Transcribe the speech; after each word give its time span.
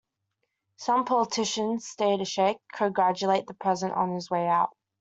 Some 0.77 1.05
politicians 1.05 1.87
stay 1.87 2.17
to 2.17 2.25
shake, 2.25 2.57
congratulate 2.73 3.45
the 3.45 3.53
President 3.53 3.99
on 3.99 4.15
his 4.15 4.31
way 4.31 4.47
out. 4.47 4.75